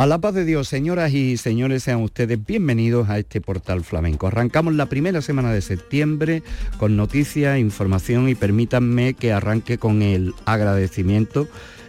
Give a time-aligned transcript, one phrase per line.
[0.00, 4.28] A la paz de Dios, señoras y señores, sean ustedes bienvenidos a este portal flamenco.
[4.28, 6.42] Arrancamos la primera semana de septiembre
[6.78, 11.48] con noticias, información y permítanme que arranque con el agradecimiento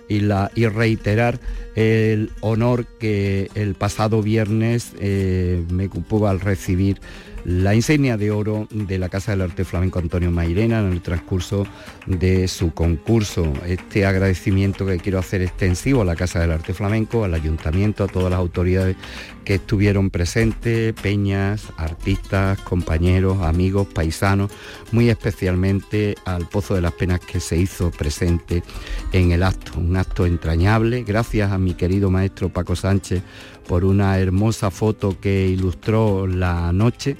[0.09, 1.39] y, la, y reiterar
[1.75, 6.99] el honor que el pasado viernes eh, me ocupó al recibir
[7.45, 11.65] la insignia de oro de la Casa del Arte Flamenco Antonio Mairena en el transcurso
[12.05, 13.51] de su concurso.
[13.65, 18.07] Este agradecimiento que quiero hacer extensivo a la Casa del Arte Flamenco, al Ayuntamiento, a
[18.07, 18.95] todas las autoridades
[19.43, 24.51] que estuvieron presentes, peñas, artistas, compañeros, amigos, paisanos,
[24.91, 28.63] muy especialmente al Pozo de las Penas que se hizo presente
[29.11, 33.23] en el acto, un acto entrañable, gracias a mi querido maestro Paco Sánchez
[33.71, 37.15] por una hermosa foto que ilustró la noche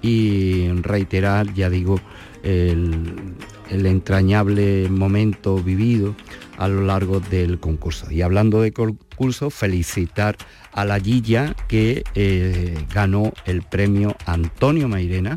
[0.00, 2.00] y reiterar, ya digo,
[2.42, 3.36] el,
[3.68, 6.14] entrañable momento vivido
[6.56, 8.10] a lo largo del concurso.
[8.10, 10.38] Y hablando de concurso, felicitar
[10.72, 15.36] a la Gilla que eh, ganó el premio Antonio Mairena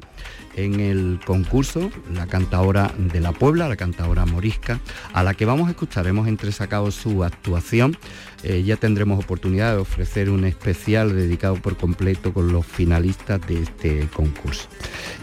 [0.55, 4.79] en el concurso, la cantadora de la Puebla, la cantadora morisca,
[5.13, 6.07] a la que vamos a escuchar.
[6.07, 7.97] Hemos entresacado su actuación.
[8.43, 13.63] Eh, ya tendremos oportunidad de ofrecer un especial dedicado por completo con los finalistas de
[13.63, 14.67] este concurso.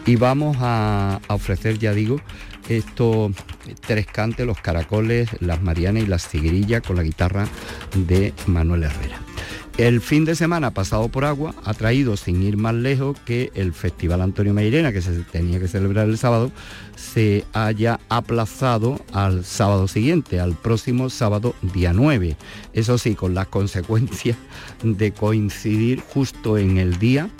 [0.06, 2.20] Y vamos a, a ofrecer, ya digo,
[2.68, 3.32] estos
[3.80, 7.46] tres cantes, los caracoles, las marianas y las cigrillas con la guitarra
[7.94, 9.29] de Manuel Herrera.
[9.78, 13.72] El fin de semana pasado por agua ha traído, sin ir más lejos, que el
[13.72, 16.52] Festival Antonio Mairena, que se tenía que celebrar el sábado,
[16.96, 22.36] se haya aplazado al sábado siguiente, al próximo sábado día 9.
[22.74, 24.36] Eso sí, con las consecuencias
[24.82, 27.30] de coincidir justo en el día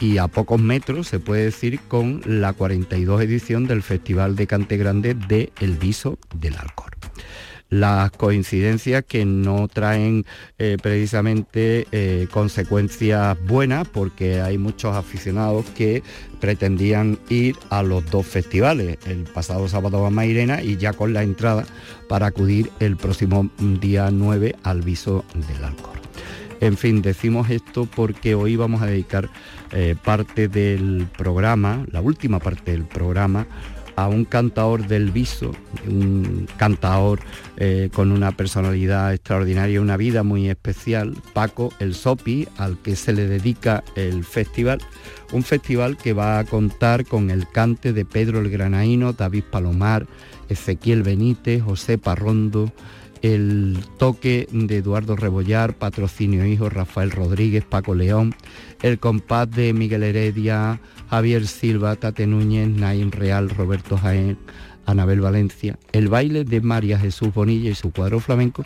[0.00, 4.76] y a pocos metros, se puede decir, con la 42 edición del Festival de Cante
[4.76, 6.90] Grande de El Viso del Alcor
[7.70, 10.26] las coincidencias que no traen
[10.58, 16.02] eh, precisamente eh, consecuencias buenas porque hay muchos aficionados que
[16.40, 21.22] pretendían ir a los dos festivales, el pasado sábado a Mairena y ya con la
[21.22, 21.64] entrada
[22.08, 26.00] para acudir el próximo día 9 al viso del Alcor.
[26.60, 29.30] En fin, decimos esto porque hoy vamos a dedicar
[29.72, 33.46] eh, parte del programa, la última parte del programa,
[34.04, 35.52] a un cantador del viso,
[35.86, 37.20] un cantador
[37.56, 43.12] eh, con una personalidad extraordinaria, una vida muy especial, Paco el Sopi, al que se
[43.12, 44.80] le dedica el festival,
[45.32, 50.06] un festival que va a contar con el cante de Pedro el Granaíno, David Palomar,
[50.48, 52.72] Ezequiel Benítez, José Parrondo,
[53.22, 58.34] el toque de Eduardo Rebollar, Patrocinio Hijo, Rafael Rodríguez, Paco León,
[58.82, 60.80] el compás de Miguel Heredia,
[61.10, 64.38] Javier Silva, Tate Núñez, Naim Real, Roberto Jaén,
[64.86, 68.62] Anabel Valencia, el baile de María Jesús Bonilla y su cuadro flamenco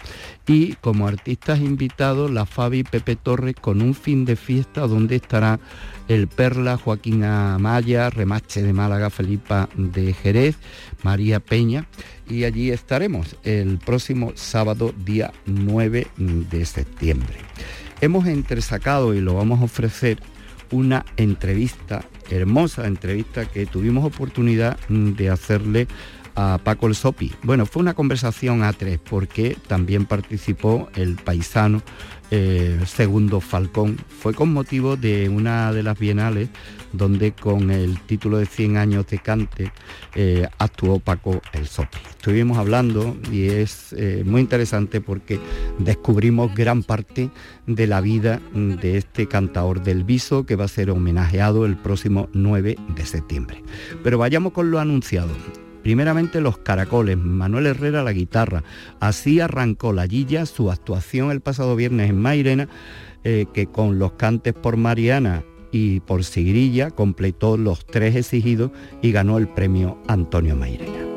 [0.47, 5.59] y como artistas invitados la Fabi Pepe Torres con un fin de fiesta donde estará
[6.09, 10.57] el Perla, Joaquín Amaya, Remache de Málaga, Felipa de Jerez,
[11.03, 11.87] María Peña
[12.29, 17.37] y allí estaremos el próximo sábado día 9 de septiembre.
[18.01, 20.19] Hemos entresacado y lo vamos a ofrecer
[20.75, 25.87] una entrevista, hermosa entrevista que tuvimos oportunidad de hacerle
[26.35, 27.33] a Paco el Sopi.
[27.45, 31.81] Bueno, fue una conversación a tres porque también participó el paisano
[32.33, 33.99] eh, Segundo Falcón.
[34.21, 36.49] Fue con motivo de una de las bienales
[36.95, 39.73] donde con el título de 100 años de cante
[40.15, 41.99] eh, actuó Paco el Sopi.
[42.09, 45.41] Estuvimos hablando y es eh, muy interesante porque
[45.79, 47.31] descubrimos gran parte
[47.67, 52.29] de la vida de este cantador del Viso que va a ser homenajeado el próximo
[52.33, 53.63] 9 de septiembre.
[54.03, 55.31] Pero vayamos con lo anunciado.
[55.83, 58.65] Primeramente los caracoles, Manuel Herrera la guitarra.
[59.01, 62.69] Así arrancó la Guilla su actuación el pasado viernes en Mairena,
[63.23, 65.45] eh, que con los cantes por Mariana
[65.75, 68.71] y por Sigrilla completó los tres exigidos
[69.03, 71.14] y ganó el premio Antonio Mairena.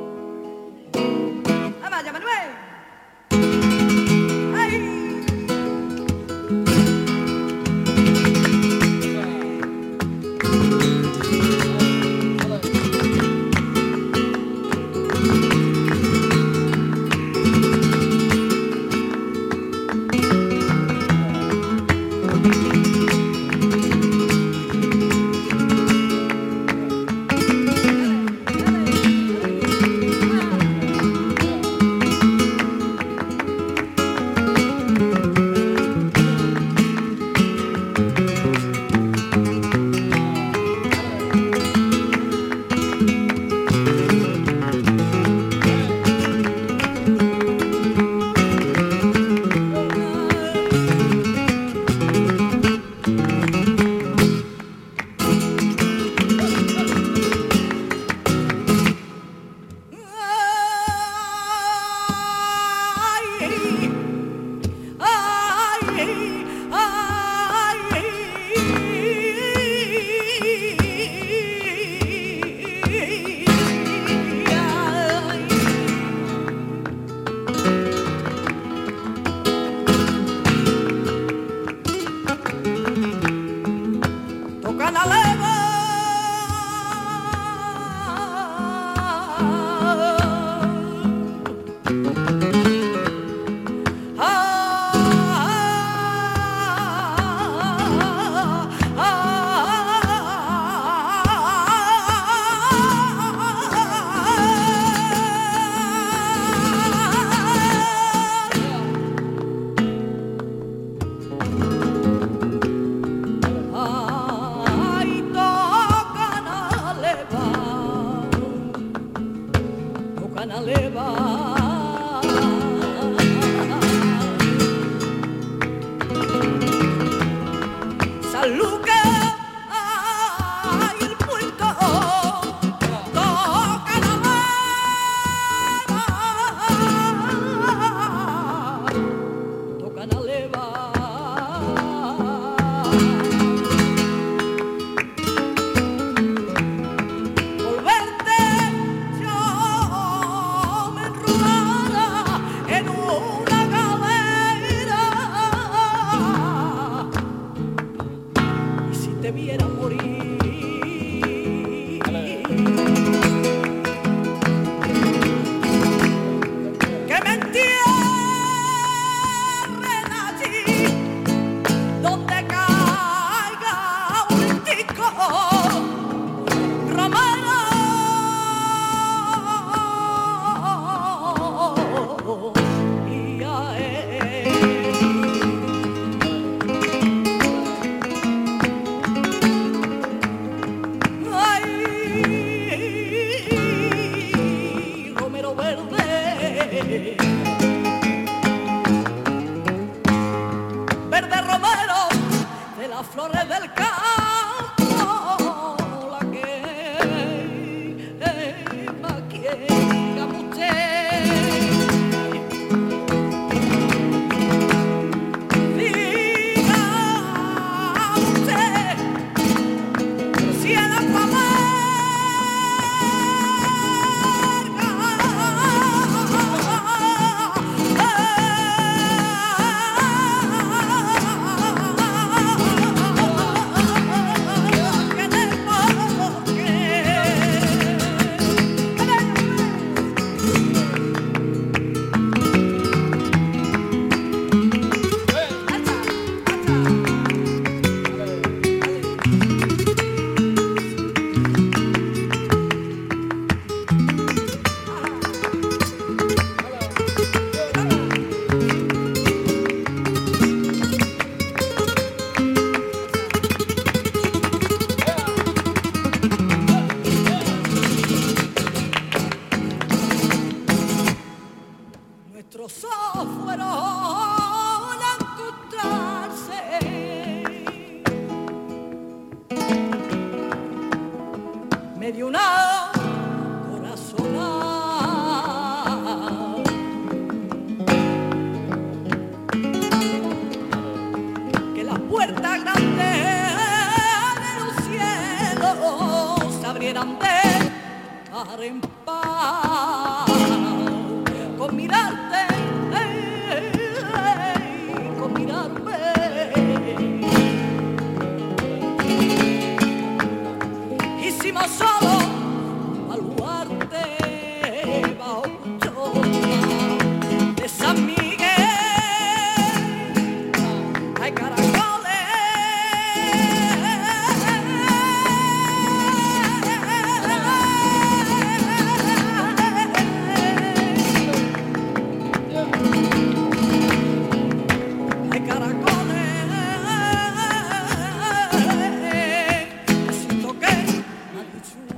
[341.70, 341.97] true.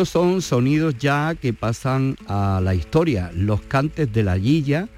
[0.00, 4.88] Estos son sonidos ya que pasan a la historia, los cantes de la guilla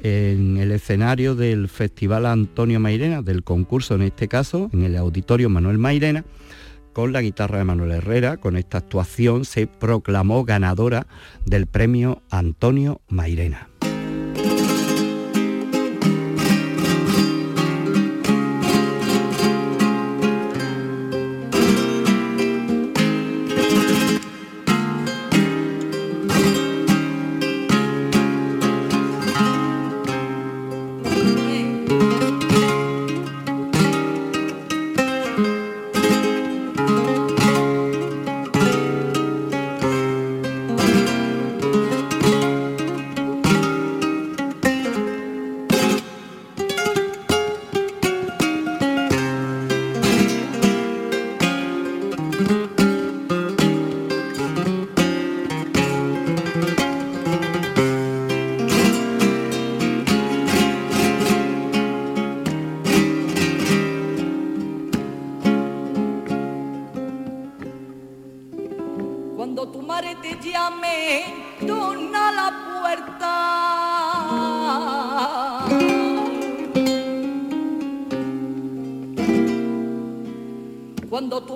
[0.00, 5.50] en el escenario del Festival Antonio Mairena, del concurso en este caso, en el Auditorio
[5.50, 6.24] Manuel Mairena,
[6.92, 8.36] con la guitarra de Manuel Herrera.
[8.36, 11.08] Con esta actuación se proclamó ganadora
[11.44, 13.73] del premio Antonio Mairena.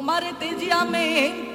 [0.09, 1.48] Cuando tu madre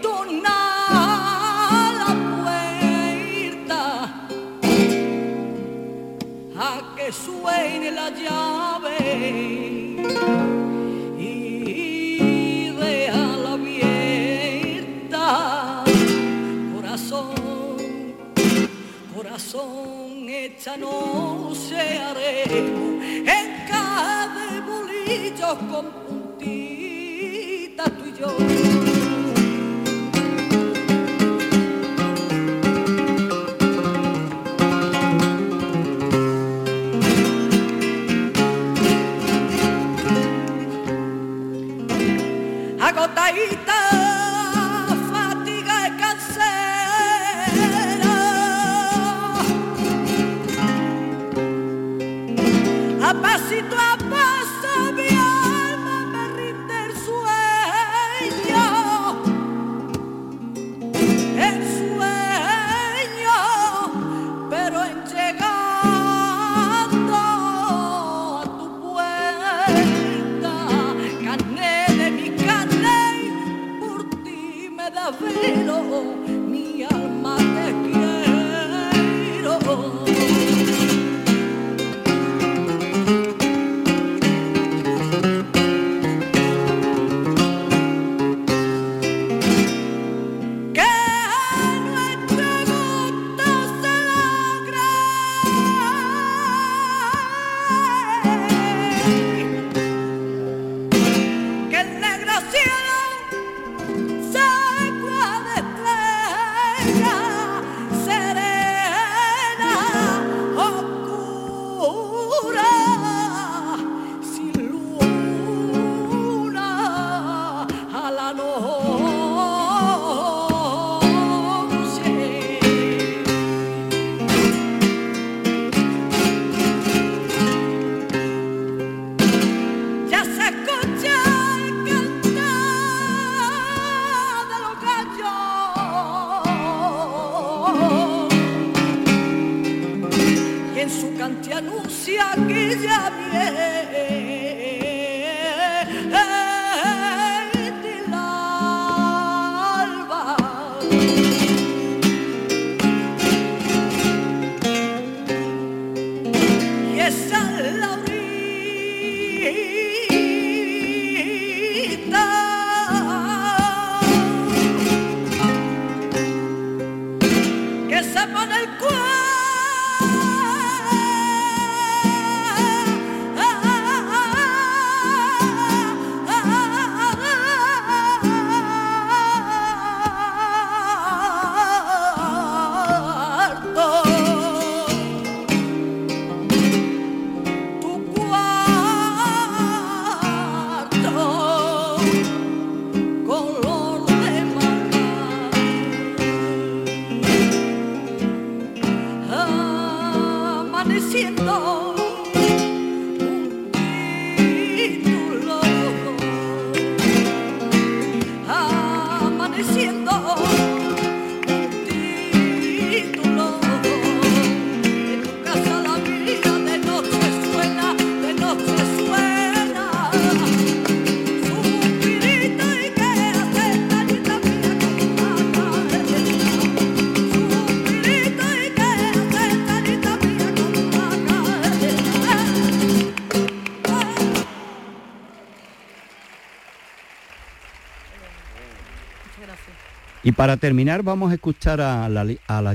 [240.44, 242.74] para terminar vamos a escuchar a la, a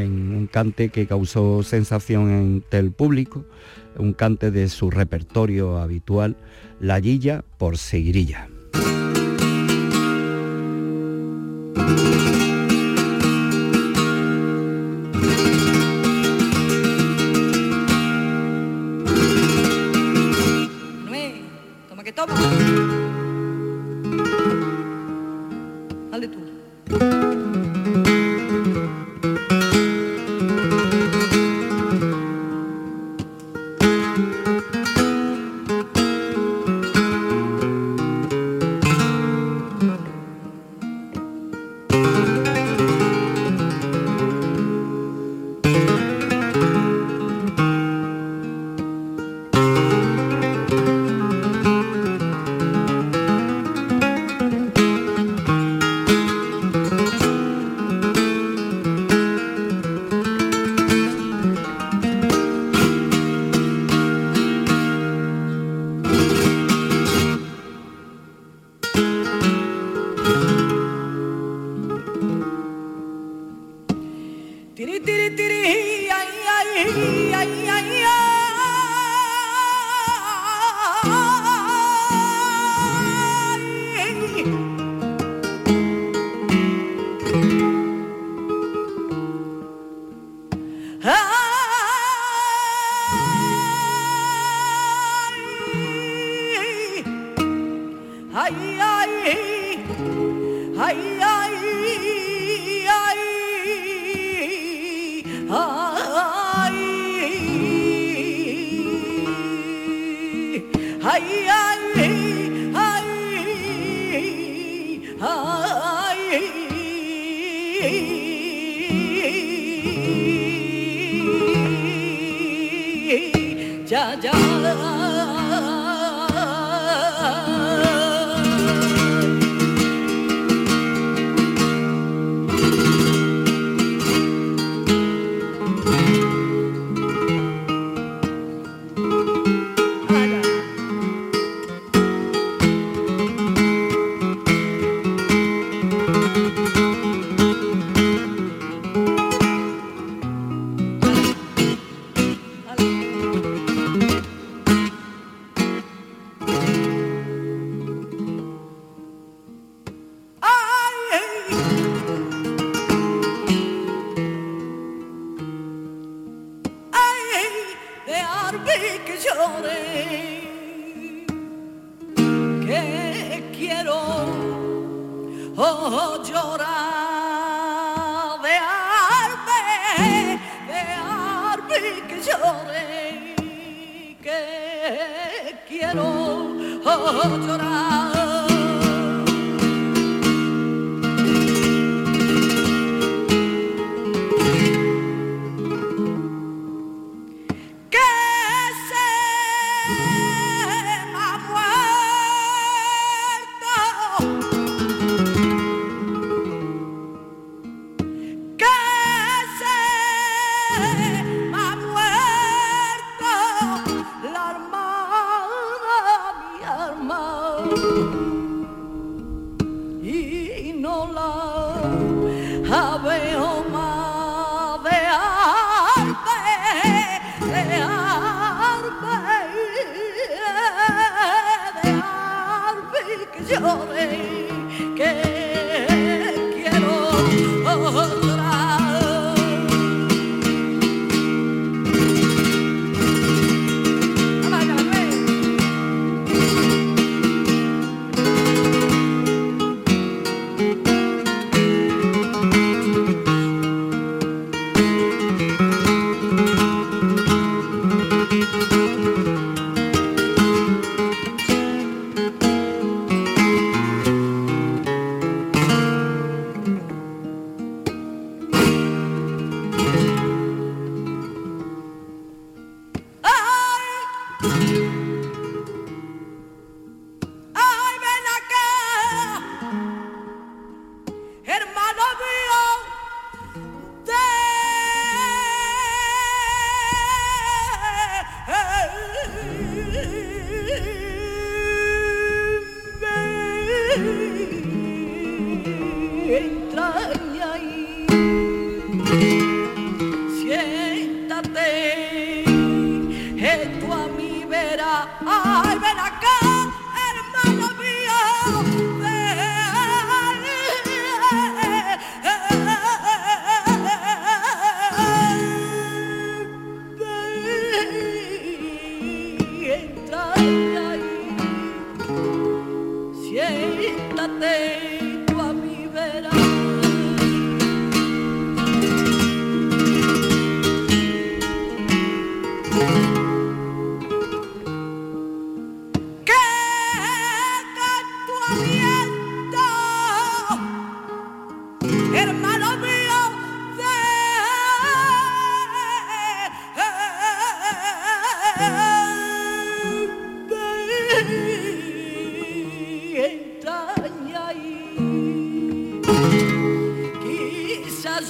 [0.00, 3.44] en un cante que causó sensación entre el público,
[3.98, 6.34] un cante de su repertorio habitual,
[6.80, 8.48] La Guilla por Seguirilla.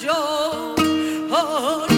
[0.05, 0.75] yo.
[1.31, 1.94] Oh,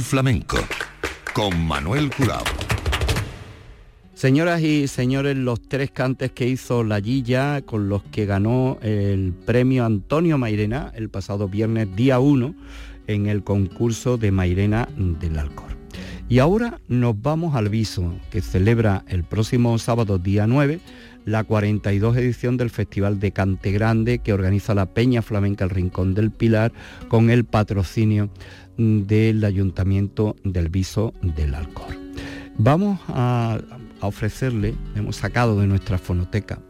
[0.00, 0.58] Flamenco
[1.32, 2.44] con Manuel Curao.
[4.14, 9.32] Señoras y señores, los tres cantes que hizo La Guilla, con los que ganó el
[9.32, 12.54] premio Antonio Mairena el pasado viernes día 1
[13.06, 15.76] en el concurso de Mairena del Alcor.
[16.28, 20.80] Y ahora nos vamos al Viso, que celebra el próximo sábado día 9
[21.28, 26.14] la 42 edición del Festival de Cante Grande que organiza la Peña Flamenca El Rincón
[26.14, 26.72] del Pilar
[27.08, 28.30] con el patrocinio
[28.78, 31.94] del Ayuntamiento del Viso del Alcor.
[32.56, 33.58] Vamos a,
[34.00, 36.60] ofrecerle, hemos sacado de nuestra fonoteca,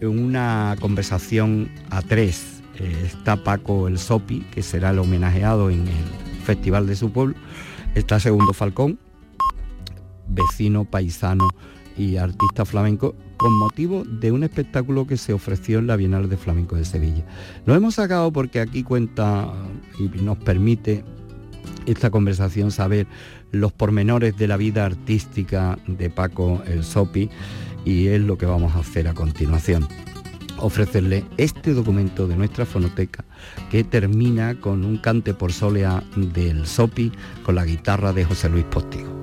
[0.00, 2.62] una conversación a tres.
[2.78, 6.04] Eh, está Paco el Sopi, que será el homenajeado en el
[6.44, 7.34] festival de su pueblo.
[7.94, 8.98] Está Segundo Falcón,
[10.28, 11.48] vecino, paisano
[11.96, 16.36] y artista flamenco, con motivo de un espectáculo que se ofreció en la Bienal de
[16.36, 17.24] Flamenco de Sevilla.
[17.64, 19.52] Lo hemos sacado porque aquí cuenta
[19.98, 21.04] y nos permite
[21.86, 23.06] esta conversación saber
[23.52, 27.30] los pormenores de la vida artística de Paco el Sopi
[27.84, 29.88] y es lo que vamos a hacer a continuación.
[30.58, 33.24] Ofrecerle este documento de nuestra fonoteca
[33.70, 37.12] que termina con un cante por solea del Sopi
[37.44, 39.14] con la guitarra de José Luis Postigo.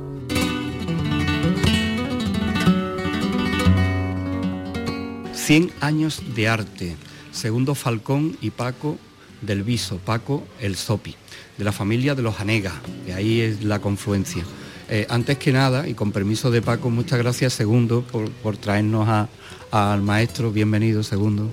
[5.34, 6.96] Cien años de arte,
[7.32, 8.98] segundo Falcón y Paco
[9.46, 11.16] del Viso, Paco el Sopi
[11.58, 12.74] de la familia de los Anegas,
[13.06, 14.44] que ahí es la confluencia.
[14.90, 19.28] Eh, antes que nada, y con permiso de Paco, muchas gracias, Segundo, por, traernos
[19.72, 20.52] al maestro.
[20.52, 21.52] Bienvenido, Segundo.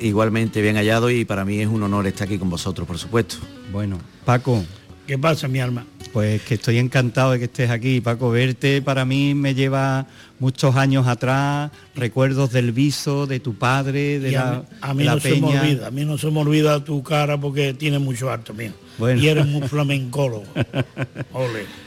[0.00, 3.36] Igualmente bien hallado y para mí es un honor estar aquí con vosotros, por supuesto.
[3.72, 4.64] Bueno, Paco.
[5.06, 5.84] ¿Qué pasa, mi alma?
[6.12, 8.30] Pues que estoy encantado de que estés aquí, Paco.
[8.30, 10.06] Verte para mí me lleva
[10.38, 15.40] muchos años atrás, recuerdos del viso, de tu padre, de la, a mí, no Se
[15.40, 18.72] me olvida, a mí no se me olvida tu cara porque tiene mucho arte mío.
[19.16, 20.44] Y eres un flamencólogo.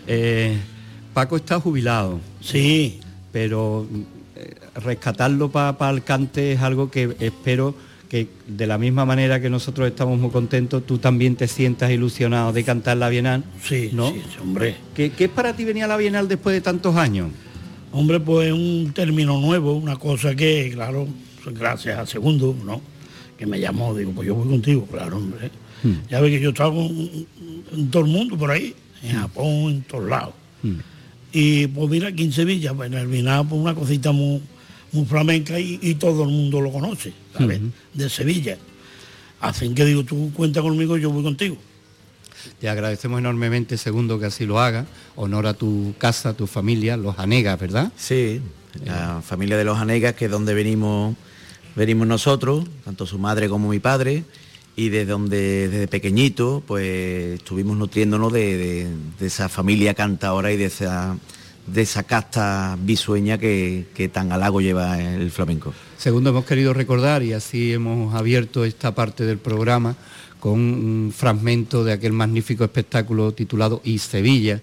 [0.08, 0.58] Eh,
[1.14, 2.20] Paco está jubilado.
[2.42, 3.00] Sí.
[3.32, 3.88] Pero
[4.36, 7.76] eh, rescatarlo para el cante es algo que espero
[8.10, 12.54] que de la misma manera que nosotros estamos muy contentos, tú también te sientas ilusionado
[12.54, 13.44] de cantar la Bienal.
[13.64, 14.12] Sí, ¿no?
[14.12, 14.76] sí, hombre.
[14.94, 17.30] ¿Qué, es para ti venir a la Bienal después de tantos años?
[17.92, 21.08] Hombre, pues un término nuevo, una cosa que, claro,
[21.46, 22.82] gracias a Segundo, ¿no?
[23.38, 25.50] Que me llamó, digo, pues yo voy contigo, claro, hombre.
[25.84, 25.96] Hmm.
[26.10, 29.20] Ya ve que yo estaba en todo el mundo por ahí, en hmm.
[29.22, 30.34] Japón, en todos lados.
[30.62, 30.78] Hmm.
[31.32, 34.42] Y pues mira, aquí en Sevilla, pues en el Bienal, pues una cosita muy
[34.96, 37.62] muy flamenca y, todo el mundo lo conoce, ¿sabes?
[37.94, 38.58] De Sevilla.
[39.42, 41.58] Hacen que digo, tú cuenta conmigo, yo voy contigo.
[42.60, 44.86] Te agradecemos enormemente, segundo, que así lo haga.
[45.16, 47.92] Honor a tu casa, a tu familia, los Anegas, ¿verdad?
[47.98, 48.42] Sí,
[48.84, 51.16] la familia de los Anegas, que es donde venimos,
[51.76, 54.24] venimos nosotros, tanto su madre como mi padre,
[54.76, 58.88] y desde donde desde pequeñito, pues estuvimos nutriéndonos de,
[59.20, 61.18] de esa familia cantadora y de esa
[61.68, 65.74] de esa casta bisueña que, tan halago lleva el flamenco.
[65.98, 69.96] Segundo, hemos querido recordar, y así hemos abierto esta parte del programa,
[70.40, 74.62] con un fragmento de aquel magnífico espectáculo titulado Y Sevilla,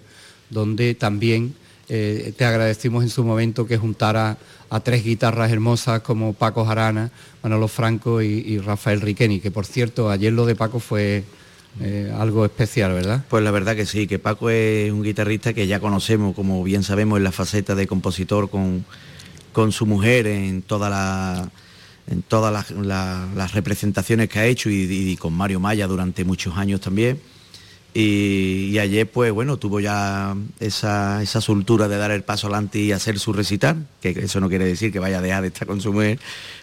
[0.49, 1.55] donde también
[1.89, 4.37] eh, te agradecimos en su momento que juntara
[4.69, 7.11] a tres guitarras hermosas como Paco Jarana,
[7.43, 11.25] Manolo Franco y Rafael Riqueni, que por cierto, ayer lo de Paco fue
[11.81, 13.25] eh, algo especial, ¿verdad?
[13.29, 16.83] Pues la verdad que sí, que Paco es un guitarrista que ya conocemos, como bien
[16.83, 18.85] sabemos, en la faceta de compositor con,
[19.51, 21.49] con su mujer en toda la
[22.07, 27.19] en todas las, representaciones que ha hecho y, con Mario Maya durante muchos años también.
[27.93, 32.79] Y, y ayer, pues bueno, tuvo ya esa, esa soltura de dar el paso adelante
[32.79, 35.67] y hacer su recital, que eso no quiere decir que vaya a dejar de estar
[35.67, 36.19] con su mujer,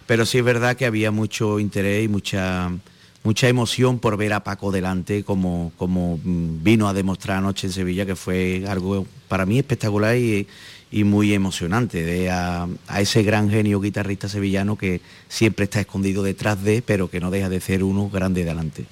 [0.06, 2.72] pero sí es verdad que había mucho interés y mucha,
[3.22, 7.72] mucha emoción por ver a Paco delante, como, como mm, vino a demostrar anoche en
[7.72, 10.46] Sevilla, que fue algo para mí espectacular y,
[10.90, 16.22] y muy emocionante, de a, a ese gran genio guitarrista sevillano que siempre está escondido
[16.22, 18.86] detrás de, pero que no deja de ser uno grande delante.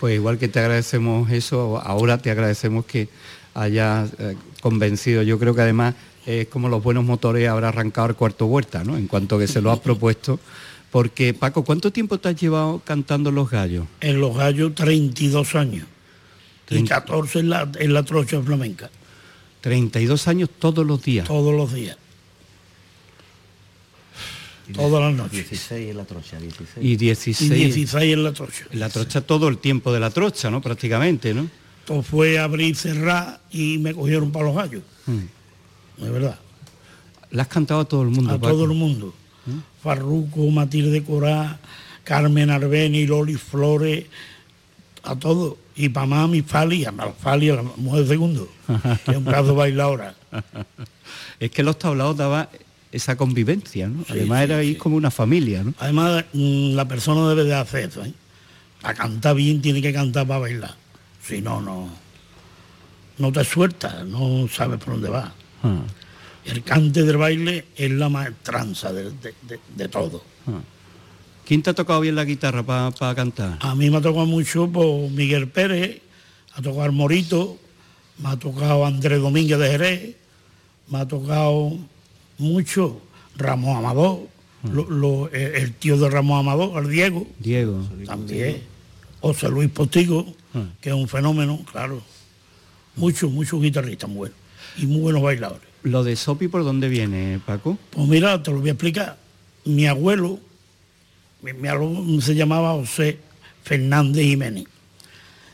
[0.00, 3.08] Pues igual que te agradecemos eso, ahora te agradecemos que
[3.54, 5.22] hayas eh, convencido.
[5.22, 5.94] Yo creo que además
[6.26, 8.96] es como los buenos motores habrá arrancado el cuarto huerta, ¿no?
[8.96, 10.40] En cuanto que se lo has propuesto.
[10.94, 13.84] Porque, Paco, ¿cuánto tiempo te has llevado cantando Los Gallos?
[14.00, 15.86] En Los Gallos 32 años.
[15.86, 17.00] Y Treinta.
[17.00, 18.88] 14 en la, en la trocha flamenca,
[19.60, 21.26] 32 años todos los días.
[21.26, 21.96] todos los días.
[24.72, 25.50] Todas las noches.
[25.50, 26.86] 16 en la trocha, 16.
[26.86, 27.50] Y Y 16.
[27.50, 28.64] 16 en la trocha.
[28.70, 30.62] en la trocha todo el tiempo de la trocha, ¿no?
[30.62, 31.50] Prácticamente, ¿no?
[31.86, 34.84] Todo fue abrir, cerrar y me cogieron para los gallos.
[35.06, 36.04] Mm.
[36.04, 36.38] De verdad.
[37.32, 38.52] La has cantado a todo el mundo, a Paco.
[38.52, 39.12] todo el mundo.
[39.84, 41.58] Farruco, Matilde Corá,
[42.04, 44.06] Carmen Arbeni, Loli Flores,
[45.02, 45.58] a todo.
[45.76, 48.48] Y para más mi Fali, a la Fali, a la mujer segundo,
[49.04, 50.14] que es un caso bailadora.
[51.38, 52.48] Es que los tablaos daba
[52.92, 54.04] esa convivencia, ¿no?
[54.04, 54.76] Sí, Además sí, era ahí sí.
[54.76, 55.74] como una familia, ¿no?
[55.78, 58.14] Además, mm, la persona debe de hacer eso, ¿eh?
[58.80, 60.74] Para cantar bien tiene que cantar para bailar.
[61.22, 61.90] Si no, no,
[63.18, 65.30] no te sueltas, no sabes por dónde vas.
[65.62, 65.80] Ah,
[66.44, 70.22] El cante del baile es la maestranza de, de- de- de todo.
[70.46, 70.60] ah.
[71.46, 73.58] ¿Quién te ha tocado bien la guitarra para cantar?
[73.60, 76.00] A mí me ha tocado mucho por Miguel Pérez,
[76.54, 77.58] ha tocado Morito,
[78.18, 80.16] me ha tocado Andrés Domínguez de Jerez,
[80.88, 81.76] me ha tocado
[82.38, 83.00] mucho
[83.36, 84.20] Ramón Amador,
[84.72, 87.86] lo- lo- el, el tío de Ramón Amador, el Diego, Diego.
[88.06, 88.62] también,
[89.20, 90.62] José Luis Postigo, Ah.
[90.80, 92.00] que es un fenómeno, claro.
[92.96, 94.38] Muchos, muchos guitarristas muy buenos
[94.78, 95.68] y muy buenos bailadores.
[95.84, 97.78] ¿Lo de Sopi por dónde viene, Paco?
[97.90, 99.16] Pues mira, te lo voy a explicar.
[99.64, 100.40] Mi abuelo,
[101.42, 103.18] mi, mi abuelo se llamaba José
[103.62, 104.64] Fernández Jiménez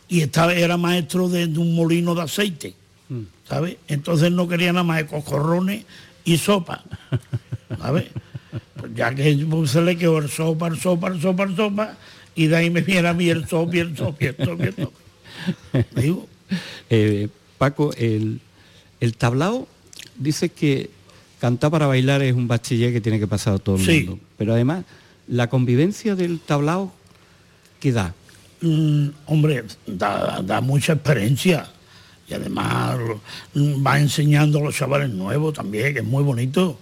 [0.08, 2.74] y estaba, era maestro de, de un molino de aceite,
[3.08, 3.22] Mm.
[3.48, 3.76] ¿sabes?
[3.88, 5.84] Entonces no quería nada más de cocorrones
[6.24, 6.84] y sopa,
[7.80, 8.04] ¿sabes?
[8.76, 11.96] Pues ya que pues, se le quedó el sopa, el sopa, el sopa, el sopa,
[12.36, 14.98] y de ahí me viene a mí el sopa, el sopa, el sopa, el sopa.
[16.00, 16.28] Digo,
[16.88, 17.26] Eh,
[17.58, 18.38] Paco, el,
[19.00, 19.66] el tablao
[20.20, 20.90] dice que
[21.40, 24.04] cantar para bailar es un bachiller que tiene que pasar todo el Sí.
[24.06, 24.22] mundo.
[24.38, 24.84] Pero además,
[25.26, 26.92] la convivencia del tablao,
[27.80, 28.14] ¿qué da?
[28.60, 31.66] Mm, hombre, da, da mucha experiencia
[32.28, 32.98] y además
[33.54, 36.78] mm, va enseñando a los chavales nuevos también, que es muy bonito.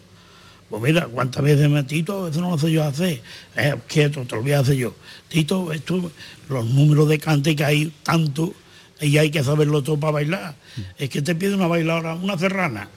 [0.69, 3.23] Pues mira, cuántas veces me Tito, eso no lo sé yo hacer,
[3.57, 4.95] eh, quieto, te lo voy a hacer yo.
[5.29, 6.11] Tito, esto,
[6.51, 8.53] los números de cante que hay tanto
[9.01, 10.57] y hay que saberlo todo para bailar.
[10.99, 12.89] Es que te pide una bailadora, una serrana,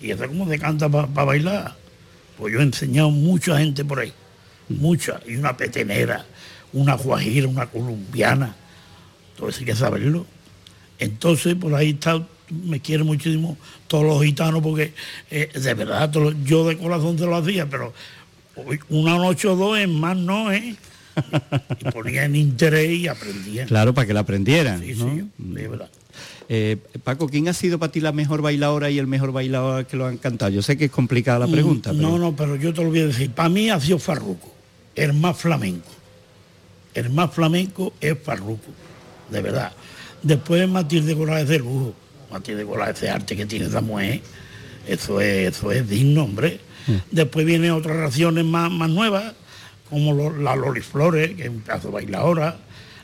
[0.00, 1.76] y eso como se canta para bailar.
[2.38, 4.12] Pues yo he enseñado mucha gente por ahí,
[4.68, 6.24] mucha, y una petenera,
[6.72, 8.56] una guajira, una colombiana,
[9.36, 10.26] todo eso hay que saberlo.
[10.98, 14.92] Entonces, por ahí está, me quiere muchísimo todos los gitanos, porque
[15.30, 17.92] eh, de verdad, todo- yo de corazón te lo hacía, pero
[18.88, 20.74] una noche o dos es más no, ¿eh?
[21.80, 23.68] Y ponían interés y aprendían.
[23.68, 24.80] Claro, para que la aprendieran.
[24.80, 25.14] Sí, ¿no?
[25.14, 25.90] sí, de verdad.
[26.48, 29.96] Eh, Paco, ¿quién ha sido para ti la mejor bailadora y el mejor bailador que
[29.96, 30.50] lo han cantado?
[30.50, 32.90] Yo sé que es complicada la pregunta, Mm, pero No, no, pero yo te lo
[32.90, 33.30] voy a decir.
[33.30, 34.52] Para mí ha sido Farruco,
[34.94, 35.88] el más flamenco.
[36.94, 38.70] El más flamenco es Farruco,
[39.30, 39.72] de verdad.
[40.22, 41.94] Después Matilde Corrales de lujo.
[42.30, 44.20] Matilde Corrales de arte que tiene esa mujer.
[44.86, 46.60] Eso es, eso es digno, hombre.
[47.10, 49.32] Después vienen otras raciones más, más nuevas,
[49.88, 52.56] como lo- la Loli Flores, que es un pedazo bailadora,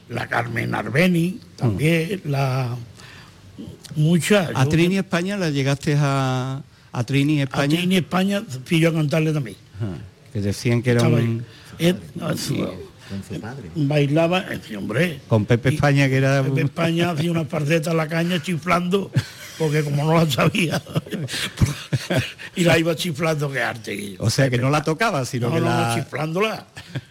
[0.09, 2.77] la Carmen Arbeni, también, la
[3.96, 4.51] Muchas.
[4.55, 4.98] A Trini.
[4.98, 7.64] España la llegaste a, a Trini España.
[7.64, 9.57] A Trini España fui yo a cantarle también.
[10.33, 11.44] Que decían que era un...
[13.09, 13.70] Con su padre.
[13.74, 14.44] Bailaba,
[14.77, 15.20] hombre.
[15.29, 16.42] Con Pepe España, que era...
[16.42, 19.11] Pepe España hacía unas parcetas a la caña chiflando,
[19.57, 20.83] porque como no la sabía,
[22.55, 24.16] y la iba chiflando, que arte.
[24.18, 25.94] O sea, que no la tocaba, sino no, que no, la...
[25.94, 26.66] chiflándola.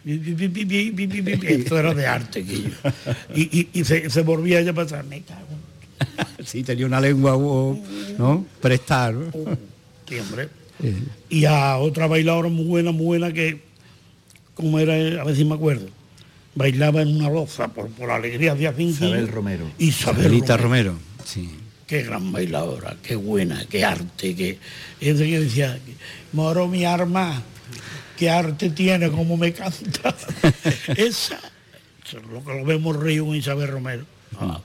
[0.06, 2.46] Esto era de arte.
[3.34, 5.57] Y, se, volvía ella para atrás, cago
[6.48, 7.78] sí tenía una lengua o-
[8.18, 9.26] no prestar ¿no?
[10.08, 10.50] Sí, hombre.
[11.30, 13.62] Y a otra bailadora muy buena, muy buena que,
[14.54, 15.88] como era, a ver si me acuerdo,
[16.56, 19.66] bailaba en una loza por, por alegría de cinco Isabel Romero.
[19.78, 20.92] Isabel Isabelita Romero.
[20.94, 21.50] Romero sí
[21.88, 24.60] Qué gran bailadora, qué buena, qué arte, qué...
[25.00, 25.80] Es de que decía,
[26.34, 27.42] moro mi arma,
[28.18, 30.14] qué arte tiene, cómo me canta.
[30.98, 31.40] Esa,
[32.30, 34.04] lo que lo vemos río con Isabel Romero.
[34.38, 34.60] Ah,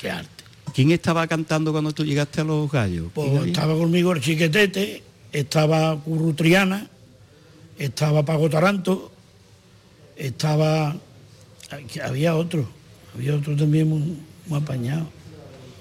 [0.00, 0.37] qué arte.
[0.74, 3.06] ¿Quién estaba cantando cuando tú llegaste a los gallos?
[3.14, 5.02] Pues estaba conmigo el chiquetete,
[5.32, 6.88] estaba Currutriana,
[7.78, 9.10] estaba Pago Taranto,
[10.16, 10.96] estaba...
[12.02, 12.66] Había otro,
[13.14, 15.06] había otro también muy, muy apañado.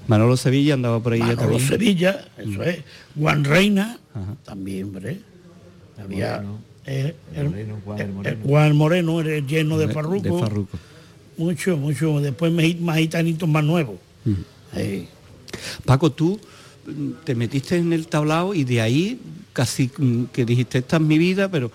[0.07, 1.63] Manolo Sevilla andaba por ahí ya Manolo también.
[1.63, 1.69] Mm.
[1.69, 2.79] Sevilla, eso es.
[3.17, 4.35] Juan Reina, Ajá.
[4.43, 5.19] también, hombre.
[6.01, 6.35] Había...
[6.37, 6.59] Moreno.
[6.85, 8.39] eh, el, Moreno, Juan el el- Moreno.
[8.45, 10.21] Juan Moreno, era lleno de farruco.
[10.35, 10.77] De Farruco.
[11.37, 12.19] Mucho, mucho.
[12.19, 13.95] Después más gitanitos más nuevos.
[14.25, 14.33] Mm.
[15.85, 16.39] Paco, tú
[16.85, 19.19] mm, te metiste en el tablao y de ahí
[19.53, 21.71] casi mm, que dijiste, esta es mi vida, pero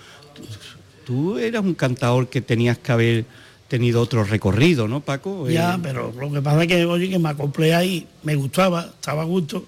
[1.05, 3.25] tú- eras un cantador que tenías que haber
[3.69, 5.49] tenido otro recorrido, ¿no, Paco?
[5.49, 8.83] Ya, Eh, pero lo que pasa es que, oye, que me acoplé ahí, me gustaba,
[8.95, 9.65] estaba a gusto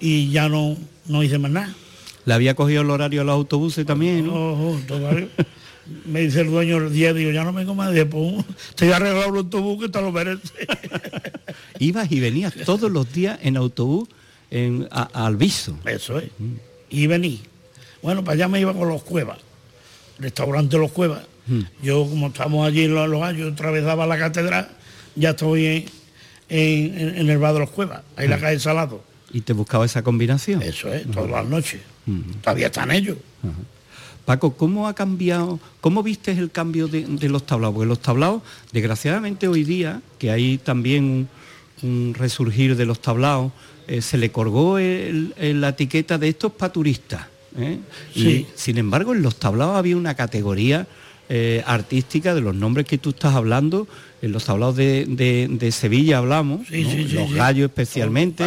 [0.00, 1.74] y ya no, no hice más nada.
[2.26, 4.32] Le había cogido el horario a los autobuses también, ¿no?
[4.52, 5.28] Ojo, todavía-
[6.06, 8.96] me dice el dueño el día, digo, ya no vengo más, después te voy a
[8.96, 10.42] arreglar el autobús que te lo merece.
[11.78, 14.08] Ibas y venías todos los días en autobús
[14.50, 15.78] en, a, a Alviso.
[15.84, 16.30] Eso es.
[16.90, 17.40] Y vení.
[18.02, 19.38] Bueno, para allá me iba con los cuevas,
[20.18, 21.22] restaurante Los Cuevas.
[21.82, 24.68] Yo, como estamos allí en los, los años, atravesaba la catedral,
[25.14, 25.84] ya estoy en,
[26.48, 29.02] en- en- en el bar de los Cuevas, ahí la calle Salado.
[29.32, 30.62] Y te buscaba esa combinación.
[30.62, 31.80] Eso es, todas las noches.
[32.42, 33.16] Todavía están ellos.
[34.24, 37.74] Paco, ¿cómo ha cambiado, cómo viste el cambio de, de los tablaos?
[37.74, 43.52] Porque los tablaos, desgraciadamente hoy día, que hay también un, un resurgir de los tablaos,
[43.86, 47.26] eh, se le colgó el- el- la etiqueta de estos para turistas.
[47.58, 47.78] ¿eh?
[48.14, 48.46] Y, Sí.
[48.54, 50.86] sin embargo, en los tablaos había una categoría
[51.30, 53.88] eh, artística de los nombres que tú estás hablando.
[54.20, 56.90] En los tablaos de, de- de Sevilla hablamos, Sí, ¿no?
[56.90, 58.44] sí, sí, los gallos especialmente,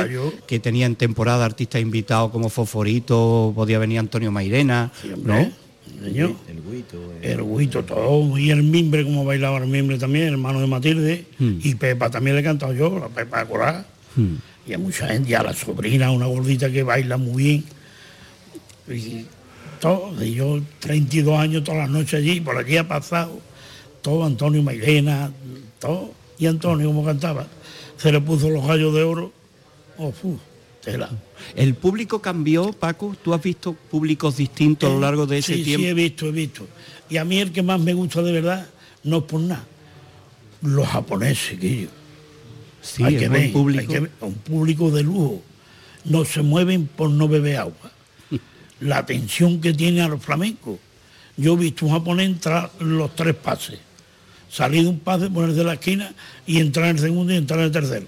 [0.47, 4.91] que tenían temporada artistas invitados como Fosforito, podía venir Antonio Mairena,
[5.23, 5.51] ¿no?
[6.03, 6.35] Señor.
[6.47, 6.97] El guito.
[7.21, 7.31] eh.
[7.33, 11.59] El Huito, todo, y el mimbre, como bailaba el mimbre también, hermano de Matilde, Hmm.
[11.63, 13.85] y Pepa también le he cantado yo, la Pepa Corá,
[14.67, 17.63] y a mucha gente, y a la sobrina, una gordita que baila muy bien,
[18.89, 19.25] y
[19.79, 23.39] todo, y yo 32 años todas las noches allí, por allí ha pasado,
[24.01, 25.31] todo, Antonio Mairena,
[25.79, 27.47] todo, y Antonio como cantaba,
[27.97, 29.31] se le puso los gallos de oro,
[29.97, 30.13] oh,
[31.55, 33.15] El público cambió, Paco.
[33.23, 35.83] ¿Tú has visto públicos distintos a lo largo de ese sí, tiempo?
[35.83, 36.67] Sí, he visto, he visto.
[37.09, 38.67] Y a mí el que más me gusta de verdad,
[39.03, 39.65] no es por nada,
[40.61, 41.87] los japoneses, que yo.
[42.81, 43.81] Sí, hay que ver, público.
[43.81, 45.41] hay que ver, un público de lujo.
[46.05, 47.91] No se mueven por no beber agua.
[48.79, 50.79] La atención que tiene a los flamencos.
[51.35, 53.79] Yo he visto un japonés entrar los tres pases.
[54.49, 56.13] Salir de un pase, ponerse en la esquina
[56.45, 58.07] y entrar en el segundo y entrar en el tercero.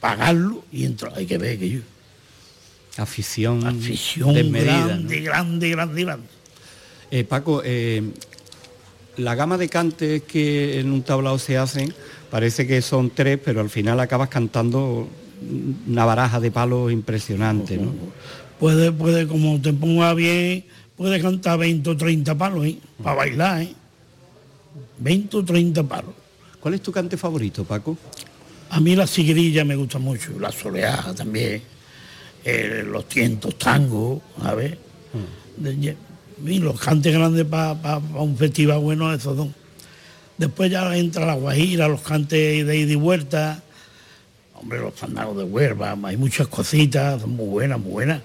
[0.00, 1.12] Pagarlo y entrar.
[1.16, 1.80] Hay que ver que yo.
[2.96, 5.24] Afición, Afición desmedida, grande, ¿no?
[5.24, 6.26] grande, grande, grande.
[7.10, 8.02] Eh, Paco, eh,
[9.16, 11.94] la gama de cantes que en un tablao se hacen,
[12.30, 15.08] parece que son tres, pero al final acabas cantando
[15.86, 17.92] una baraja de palos impresionante, ¿no?
[18.58, 20.64] Puede, puede, como te ponga bien,
[20.96, 22.78] puede cantar 20 o 30 palos, ¿eh?
[23.02, 23.74] Para bailar, ¿eh?
[24.98, 26.14] 20 o 30 palos.
[26.58, 27.96] ¿Cuál es tu cante favorito, Paco?
[28.70, 31.62] A mí la sigrilla me gusta mucho, la soleada también,
[32.44, 34.78] eh, los tientos tangos, a ver.
[35.56, 35.96] De-
[36.46, 39.48] y los cantes grandes para un festival bueno, esos dos.
[40.36, 43.60] Después ya entra la guajira, los cantes de ida y vuelta.
[44.54, 48.22] Hombre, los fandangos de Huelva, hay muchas cositas, son muy buenas, muy buenas.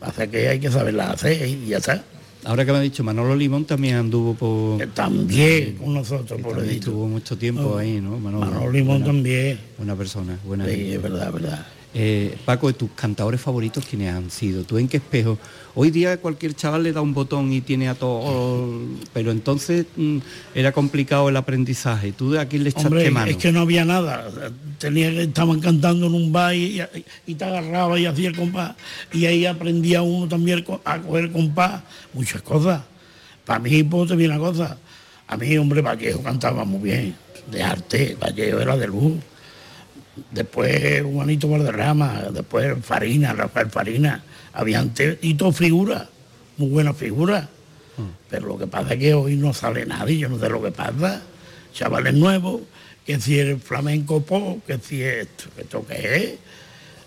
[0.00, 2.02] Pasa que hay que saberlas hacer y ya está.
[2.46, 4.86] Ahora que me ha dicho Manolo Limón también anduvo por...
[4.94, 6.74] También con nosotros, pobrecito.
[6.90, 7.78] estuvo mucho tiempo Oh.
[7.78, 8.18] ahí, ¿no?
[8.18, 9.58] Manolo, Manolo Limón buena, también.
[9.76, 10.94] buena persona, buena Sí, gente.
[10.94, 11.66] es verdad, verdad.
[11.98, 14.64] Eh, Paco, tus cantadores favoritos, ¿quiénes han sido?
[14.64, 15.38] ¿Tú en qué espejo?
[15.74, 18.70] Hoy día cualquier chaval le da un botón y tiene a todo,
[19.14, 20.18] pero entonces mm,
[20.54, 22.12] era complicado el aprendizaje.
[22.12, 23.30] ¿Tú de aquí le echaste Hombre, mano?
[23.30, 24.28] es que no había nada.
[24.78, 26.82] Tenía que estaban cantando en un bar y,
[27.26, 28.74] y te agarraba y hacía el compás.
[29.14, 31.80] Y ahí aprendía uno también a coger el compás,
[32.12, 32.82] muchas cosas.
[33.46, 34.76] Para mí, pues, te una cosa.
[35.28, 37.16] A mí, hombre, Vallejo cantaba muy bien,
[37.50, 39.14] de arte, Vallejo era de luz.
[40.30, 46.08] Después Juanito Valderrama, después Farina, Rafael Farina, había antes, y todo figuras,
[46.56, 47.48] muy buenas figuras.
[48.28, 50.70] Pero lo que pasa es que hoy no sale nadie, yo no sé lo que
[50.70, 51.22] pasa.
[51.72, 52.62] Chavales nuevos,
[53.06, 56.34] que si el flamenco pop, que si esto, que esto que es.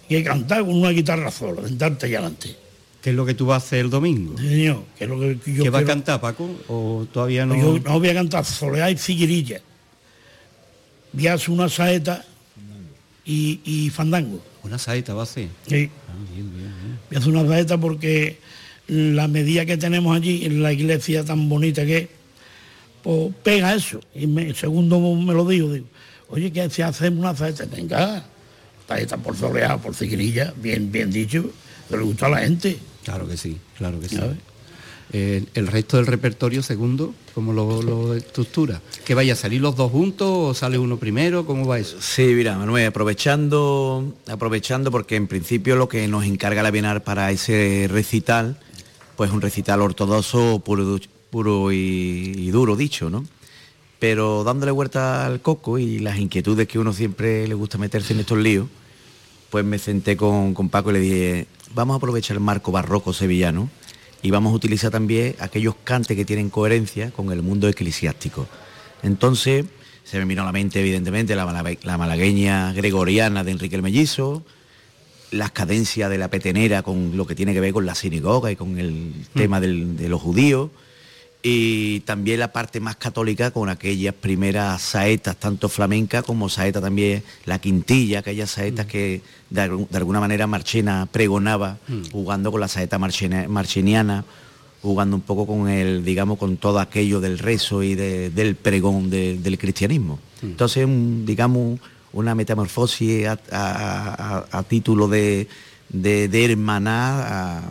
[0.08, 2.56] Y que cantar con una guitarra sola, sentarte allá adelante.
[3.02, 4.38] ¿Qué es lo que tú vas a hacer el domingo?
[4.38, 6.50] Señor, que es lo que yo ¿Qué va a cantar, Paco?
[6.68, 7.56] ¿O todavía no?
[7.56, 9.62] Yo no voy a cantar soleá y figuirilla.
[11.14, 12.26] Voy a hacer una saeta
[13.30, 14.42] y, y fandango.
[14.64, 15.50] Una saeta va a ser.
[15.68, 15.88] Sí.
[16.08, 17.00] Ah, bien, bien, bien.
[17.08, 18.40] Voy a hacer una saeta porque
[18.88, 22.08] la medida que tenemos allí en la iglesia tan bonita que es,
[23.04, 24.00] pues pega eso.
[24.16, 25.86] Y me, segundo me lo digo, digo,
[26.30, 28.26] oye, que si hacemos una saeta, venga,
[28.98, 31.52] está por soleá, por ciguirilla, bien, bien dicho,
[31.88, 32.80] que le gusta a la gente.
[33.04, 34.20] Claro que sí, claro que sí.
[35.12, 38.80] Eh, el resto del repertorio segundo, ¿cómo lo, lo, estructura?
[39.06, 41.48] ¿Que vaya a salir los dos juntos o sale uno primero?
[41.48, 41.98] ¿Cómo va eso?
[42.00, 47.32] Sí, mira, Manuel, aprovechando, aprovechando porque en principio lo que nos encarga la Bienal para
[47.32, 48.60] ese recital,
[49.16, 51.00] pues un recital ortodoxo puro,
[51.32, 53.26] puro y, duro dicho, ¿no?
[53.98, 58.20] Pero dándole vuelta al coco y las inquietudes que uno siempre le gusta meterse en
[58.20, 58.68] estos líos,
[59.50, 63.12] pues me senté con, con Paco y le dije, vamos a aprovechar el marco barroco
[63.12, 63.72] sevillano
[64.22, 68.48] y vamos a utilizar también aquellos cantes que tienen coherencia con el mundo eclesiástico.
[69.04, 69.66] Entonces,
[70.04, 71.46] se me vino a la mente, evidentemente, la,
[71.98, 74.44] malagueña gregoriana de Enrique el Mellizo,
[75.32, 78.56] las cadencias de la petenera con lo que tiene que ver con la sinagoga y
[78.56, 79.38] con el mm.
[79.38, 80.72] tema de los judíos,
[81.42, 87.24] y también la parte más católica con aquellas primeras saetas, tanto flamenca como saeta también,
[87.46, 88.90] la quintilla, aquellas saetas mm.
[88.90, 92.12] que de, alguna manera Marchena pregonaba, mm.
[92.12, 94.26] jugando con la saeta marcheniana,
[94.82, 99.58] jugando un poco con el, digamos, con todo aquello del rezo y del pregón del
[99.58, 100.20] cristianismo.
[100.42, 100.46] Mm.
[100.46, 100.88] Entonces,
[101.26, 101.80] digamos,
[102.12, 105.48] una metamorfosis a título de
[105.90, 107.64] de, hermanar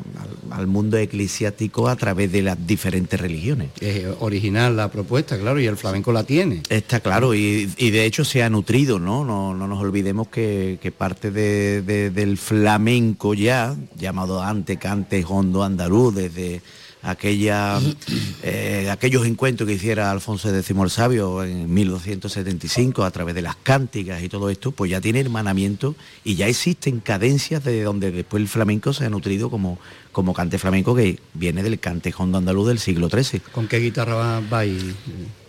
[0.51, 3.71] al mundo eclesiástico a través de las diferentes religiones.
[3.81, 6.63] Es original la propuesta, claro, y el flamenco la tiene.
[6.69, 9.25] Está claro, y, de hecho se ha nutrido, ¿no?
[9.25, 16.61] No, nos olvidemos que, parte del flamenco ya, llamado ante cante hondo andaluz, desde
[17.03, 17.81] aquella,
[18.43, 23.57] eh, aquellos encuentros que hiciera Alfonso X el Sabio en 1275 a través de las
[23.57, 25.95] cánticas y todo esto, pues ya tiene hermanamiento
[26.25, 29.79] y ya existen cadencias de donde después el flamenco se ha nutrido como,
[30.13, 33.41] como cante flamenco que viene del cante hondo andaluz del siglo XIII.
[33.53, 34.95] ¿Con qué guitarra va, va ahí?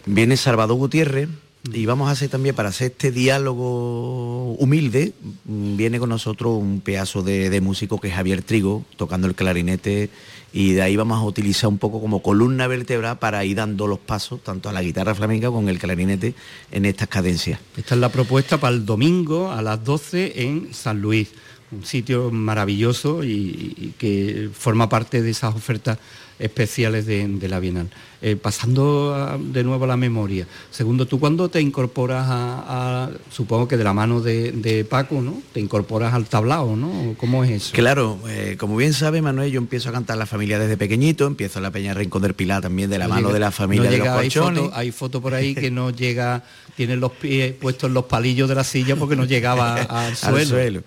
[0.05, 1.29] Viene Salvador Gutiérrez,
[1.73, 7.21] y vamos a hacer también, para hacer este diálogo humilde, viene con nosotros un pedazo
[7.21, 10.09] de, músico que es Javier Trigo, tocando el clarinete,
[10.51, 13.99] y de ahí vamos a utilizar un poco como columna vertebral para ir dando los
[13.99, 16.33] pasos, tanto a la guitarra flamenca como el clarinete,
[16.71, 17.59] en estas cadencias.
[17.77, 21.29] Esta es la propuesta para el domingo a las 12 en San Luis,
[21.71, 25.99] un sitio maravilloso y que forma parte de esas ofertas
[26.39, 27.89] especiales de, la Bienal.
[28.21, 33.77] Eh, pasando de nuevo a la memoria, segundo, ¿tú cuando te incorporas a, supongo que
[33.77, 35.41] de la mano de, Paco, ¿no?
[35.53, 37.15] Te incorporas al tablao, ¿no?
[37.17, 37.73] ¿Cómo es eso?
[37.73, 41.61] Claro, eh, como bien sabe Manuel, yo empiezo a cantar la familia desde pequeñito, empiezo
[41.61, 44.29] la Peña Rincón del Pilar también de la mano de la familia de los hay
[44.73, 46.43] hay foto por ahí que no llega
[46.79, 50.81] tiene los pies puestos en los palillos de la silla porque no llegaba al suelo.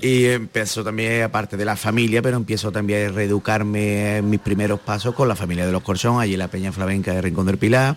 [0.00, 4.80] Y empezó también, aparte de la familia, pero empiezo también a reeducarme en mis primeros
[4.80, 7.58] pasos con la familia de los Corchón, allí en la Peña Flamenca de Rincón del
[7.58, 7.96] Pilar.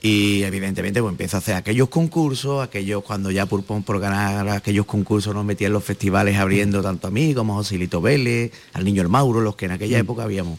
[0.00, 4.84] Y evidentemente pues empiezo a hacer aquellos concursos, aquellos cuando ya por, por ganar aquellos
[4.84, 8.84] concursos nos metía en los festivales abriendo tanto a mí como a Josilito Vélez, al
[8.84, 10.00] Niño el Mauro, los que en aquella mm.
[10.00, 10.58] época habíamos.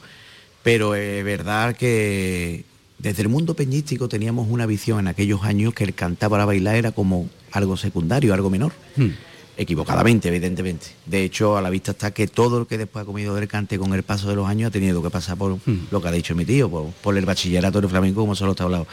[0.63, 2.63] Pero es verdad que
[2.99, 6.75] desde el mundo peñístico teníamos una visión en aquellos años que el cantar para bailar
[6.75, 8.71] era como algo secundario, algo menor.
[8.95, 9.09] Hmm.
[9.55, 10.87] Equivocadamente, evidentemente.
[11.05, 13.77] De hecho, a la vista está que todo lo que después ha comido del cante
[13.77, 15.87] con el paso de los años ha tenido que pasar por hmm.
[15.91, 18.87] lo que ha dicho mi tío, por, el bachillerato de flamenco, como solo está hablado.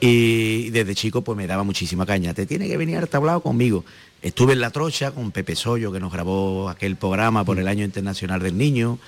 [0.00, 2.32] Y desde chico pues me daba muchísima caña.
[2.32, 3.84] Te tiene que venir al tablado conmigo.
[4.22, 7.60] Estuve en La Trocha con Pepe Soyo, que nos grabó aquel programa por hmm.
[7.60, 8.98] el Año Internacional del Niño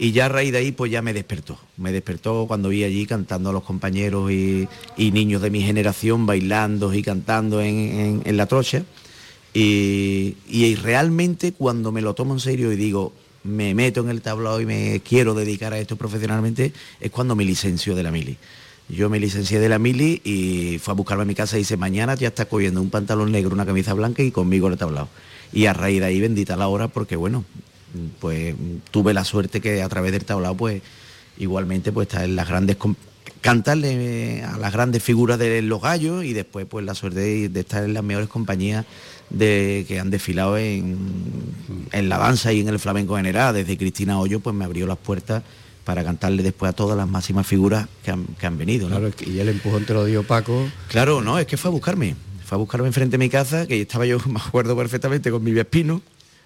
[0.00, 1.58] y ya a raíz de ahí pues ya me despertó.
[1.76, 6.92] Me despertó cuando vi allí cantando a los compañeros y, niños de mi generación bailando
[6.94, 8.82] y cantando en, la trocha.
[9.52, 14.60] Y, realmente cuando me lo tomo en serio y digo, me meto en el tablado
[14.60, 18.36] y me quiero dedicar a esto profesionalmente, es cuando me licencio de la mili.
[18.88, 21.76] Yo me licencié de la mili y fue a buscarme a mi casa y dice,
[21.76, 25.08] mañana ya está cogiendo un pantalón negro, una camisa blanca y conmigo el tablado.
[25.52, 27.44] Y a raíz de ahí bendita la hora porque bueno,
[28.20, 28.54] pues
[28.90, 30.82] tuve la suerte que a través del tablao pues
[31.38, 32.76] igualmente pues estar en las grandes
[33.40, 37.84] cantarle a las grandes figuras de los gallos y después pues la suerte de, estar
[37.84, 38.84] en las mejores compañías
[39.30, 40.98] de que han desfilado en,
[41.92, 43.54] la danza y en el flamenco general.
[43.54, 45.42] Desde Cristina Hoyo pues me abrió las puertas
[45.84, 48.88] para cantarle después a todas las máximas figuras que han, venido.
[49.26, 50.68] y el empujón te lo dio Paco.
[50.88, 52.14] Claro, no, es que fue a buscarme.
[52.44, 55.52] Fue a buscarme enfrente de mi casa, que estaba yo, me acuerdo perfectamente, con mi
[55.52, 56.02] Vespino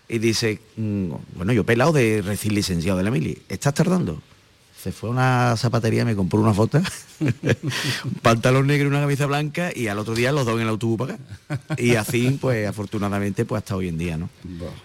[0.09, 4.21] y dice, mm, bueno, yo pelado de recién licenciado de la mili, ¿estás tardando?
[4.85, 6.79] Se fue a una zapatería, me compró una foto,
[7.21, 10.69] un pantalón negro y una camisa blanca y al otro día los dos en el
[10.69, 11.75] autobús para acá.
[11.79, 14.29] Y así, pues afortunadamente, pues hasta hoy en día, ¿no?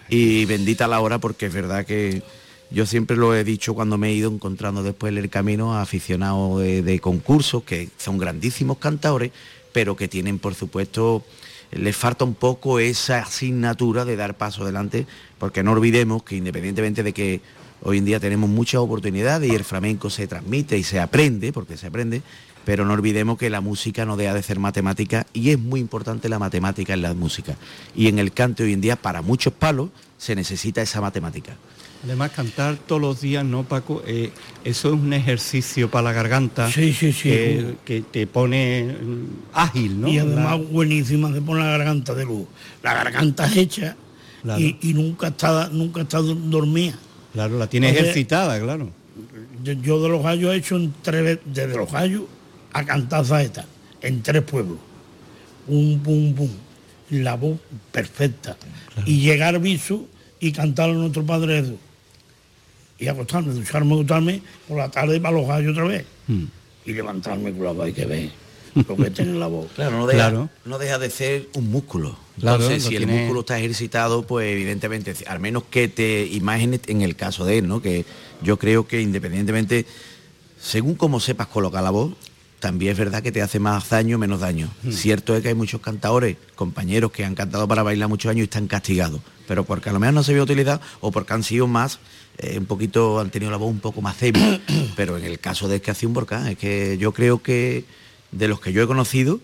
[0.08, 2.22] Y bendita la hora porque es verdad que
[2.70, 5.82] yo siempre lo he dicho cuando me he ido encontrando después en el camino a
[5.82, 9.32] aficionados de, de concursos que son grandísimos cantadores,
[9.74, 11.22] pero que tienen, por supuesto,
[11.72, 15.06] les falta un poco esa asignatura de dar paso adelante,
[15.38, 17.42] porque no olvidemos que independientemente de que
[17.82, 21.76] hoy en día tenemos muchas oportunidades y el flamenco se transmite y se aprende, porque
[21.76, 22.22] se aprende,
[22.64, 26.28] pero no olvidemos que la música no deja de ser matemática y es muy importante
[26.28, 27.56] la matemática en la música.
[27.96, 31.56] Y en el cante hoy en día, para muchos palos, se necesita esa matemática.
[32.04, 34.02] Además, cantar todos los días, ¿no, Paco?
[34.06, 34.30] Eh,
[34.64, 37.28] eso es un ejercicio para la garganta Sí, sí, sí.
[37.28, 40.08] que, que te pone mm, ágil, ¿no?
[40.08, 42.46] Y además La- buenísima se pone la garganta de luz.
[42.82, 43.96] La garganta es hecha
[44.42, 44.58] Claro.
[44.60, 46.94] y, y nunca está nunca está dormida.
[47.32, 48.90] Claro, la tiene Entonces- ejercitada, claro.
[49.62, 52.22] Yo, yo de los gallos he hecho en tres ve- desde los gallos
[52.72, 53.66] a cantar saeta
[54.00, 54.78] en tres pueblos.
[55.66, 56.48] Pum, pum, pum.
[57.10, 57.58] La voz
[57.92, 58.56] perfecta.
[59.04, 60.06] Y llegar viso
[60.38, 61.76] y cantar a nuestro Padre Jesús.
[62.98, 66.04] Y acostarme, ducharme, acostarme por la tarde para los gallos otra vez.
[66.28, 66.44] Mm.
[66.86, 68.30] Y levantarme con la voz, hay que ver
[68.86, 69.70] lo que tiene la voz.
[69.74, 70.50] Claro, no deja, Claro.
[70.64, 72.16] no deja de ser un músculo.
[72.42, 77.02] Entonces, si tiene- el músculo está ejercitado, pues evidentemente, al menos que te imagines en
[77.02, 77.80] el caso de él, ¿no?
[77.82, 78.04] Que
[78.42, 79.86] yo creo que independientemente,
[80.60, 82.12] según cómo sepas colocar la voz,
[82.60, 84.68] también es verdad que te hace más daño o menos daño.
[84.82, 84.92] Hmm.
[84.92, 88.44] Cierto es que hay muchos cantadores, compañeros que han cantado para bailar muchos años y
[88.44, 91.66] están castigados, pero porque a lo mejor no se vio utilidad o porque han sido
[91.66, 91.98] más,
[92.38, 94.60] eh, un poquito, han tenido la voz un poco más débil.
[94.96, 97.84] pero en el caso de que hace un volcán, es que yo creo que
[98.30, 99.40] de los que yo he conocido,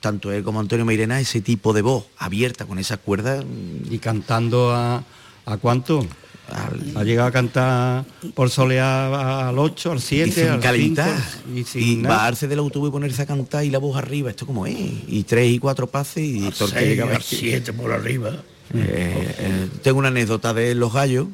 [0.00, 3.98] tanto él como Antonio Mairena, ese tipo de voz abierta con esas cuerdas, mm, Y
[3.98, 5.02] cantando a,
[5.46, 6.06] ¿a cuánto?
[6.50, 8.04] al- Ha llegado a cantar
[8.34, 11.14] por solear al 8, al y 7, sin al calentar,
[11.44, 12.16] 5, y y, sin nada.
[12.16, 14.76] bajarse del autobús y ponerse a cantar y la voz arriba, esto como es,
[15.06, 17.36] y tres y cuatro pases y Seis, llegaba a aquí.
[17.36, 18.30] siete por arriba.
[18.74, 21.28] Eh, eh, tengo una anécdota de Los Gallos,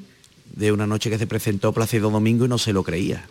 [0.55, 3.27] de una noche que se presentó Plácido Domingo y no se lo creía.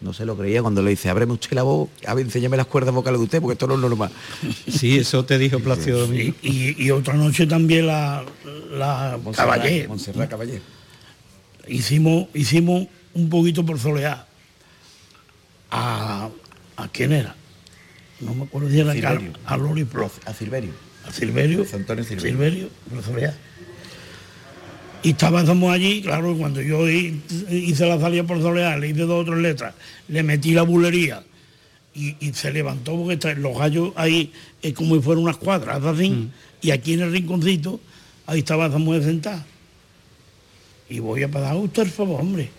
[0.00, 2.66] No se lo creía cuando le dice, ábreme usted la voz, a ver, enséñame las
[2.66, 4.10] cuerdas vocales de usted, porque esto no es normal.
[4.70, 6.34] Sí, eso te dijo Plácido Domingo.
[6.42, 8.24] Y, y- y otra noche también la,
[8.72, 9.88] la Caballé.
[9.88, 10.60] Montserrat Caballé.
[11.66, 14.26] Hicimos, hicimos un poquito por solear.
[15.70, 16.28] A,
[16.76, 17.34] ¿A quién era?
[18.20, 18.92] No me acuerdo si era
[19.46, 20.10] a Loli Pro.
[20.26, 20.72] A Silverio.
[21.06, 21.64] A Silverio.
[21.72, 22.30] Antonio Silverio.
[22.30, 23.34] Silverio, por solear.
[25.06, 29.22] Y estábamos allí, claro, cuando yo hi- hice la salida por solear, le hice dos
[29.22, 29.74] o tres letras,
[30.08, 31.22] le metí la bulería
[31.94, 34.32] y, y se levantó porque está- los gallos ahí
[34.62, 36.28] es como si fueran unas cuadras, así,
[36.60, 37.78] y aquí en el rinconcito,
[38.26, 39.46] ahí estaba esa mujer sentada.
[40.88, 42.50] Y voy a pagar usted el favor, hombre.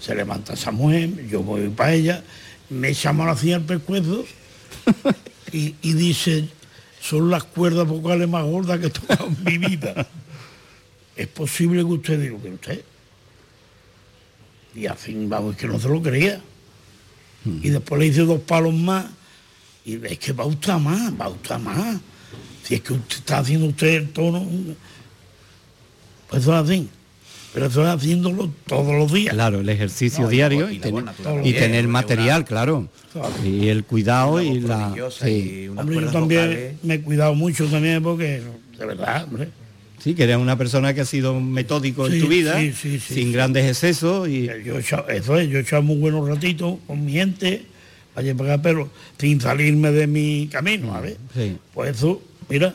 [0.00, 2.22] Se levanta esa mujer, yo voy para ella,
[2.68, 4.24] me echa mano así al pescuezo
[5.52, 6.46] y, y dice,
[7.00, 10.06] son las cuerdas vocales más gordas que he tocado en mi vida.
[11.16, 12.80] Es posible que usted diga que usted.
[14.74, 16.40] Y al fin, vamos, es que no se lo creía.
[17.44, 19.06] Y después le hice dos palos más.
[19.84, 21.98] Y es que va usted más, va usted más.
[22.64, 24.44] Si es que usted está haciendo usted el tono.
[26.28, 26.88] Pues eso es así.
[27.52, 29.32] Pero eso es haciéndolo todos los días.
[29.32, 31.04] Claro, el ejercicio No, diario y, tener-
[31.84, 32.88] y material, una- claro.
[33.44, 34.92] Y el cuidado y la...
[35.12, 35.66] Sí.
[35.66, 36.74] y Hombre, yo también vocales.
[36.82, 38.42] me he cuidado mucho también porque,
[38.76, 39.50] de verdad, hombre.
[40.04, 43.14] Sí, que eres una persona que ha sido metódico en tu vida, sí, sí, sí,
[43.14, 44.44] sin grandes excesos y...
[44.62, 44.80] Yo he
[45.16, 47.64] eso es, yo he echado muy buenos ratitos con mi gente,
[48.14, 51.16] allá para acá, pero sin salirme de mi camino, ¿sabes?
[51.34, 51.56] Sí.
[51.72, 52.74] Pues eso, mira,